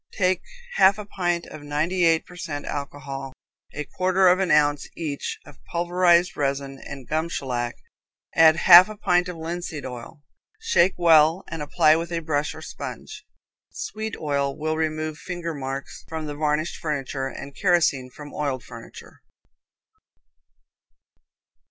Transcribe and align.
Take 0.13 0.41
half 0.77 0.97
a 0.97 1.05
pint 1.05 1.45
of 1.45 1.61
ninety 1.61 2.05
eight 2.05 2.25
per 2.25 2.35
cent 2.35 2.65
alcohol, 2.65 3.33
a 3.71 3.83
quarter 3.83 4.29
of 4.29 4.39
an 4.39 4.49
ounce 4.49 4.89
each 4.97 5.37
of 5.45 5.63
pulverized 5.65 6.35
resin 6.35 6.79
and 6.83 7.07
gum 7.07 7.29
shellac, 7.29 7.77
add 8.33 8.55
half 8.55 8.89
a 8.89 8.97
pint 8.97 9.27
of 9.29 9.37
linseed 9.37 9.85
oil, 9.85 10.23
shake 10.59 10.95
well 10.97 11.43
and 11.49 11.61
apply 11.61 11.95
with 11.97 12.11
a 12.11 12.17
brush 12.17 12.55
or 12.55 12.63
sponge. 12.63 13.27
Sweet 13.69 14.17
oil 14.19 14.57
will 14.57 14.75
remove 14.75 15.19
finger 15.19 15.53
marks 15.53 16.03
from 16.07 16.25
varnished 16.25 16.77
furniture, 16.77 17.27
and 17.27 17.55
kerosene 17.55 18.09
from 18.09 18.33
oiled 18.33 18.63
furniture. 18.63 19.21